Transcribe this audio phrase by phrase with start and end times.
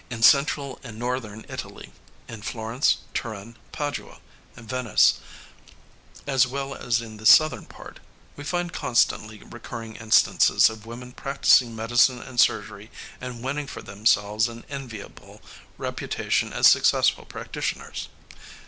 [0.09, 1.91] "In central and northern Italy
[2.27, 4.17] in Florence, Turin, Padua,
[4.55, 5.19] Venice
[6.25, 7.99] as well as in the southern part,
[8.35, 12.89] we find constantly recurring instances of women practicing medicine and surgery
[13.21, 15.39] and winning for themselves an enviable
[15.77, 18.07] reputation as successful practitioners.